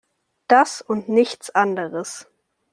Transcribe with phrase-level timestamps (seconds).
[0.47, 2.25] Das und nichts anderes!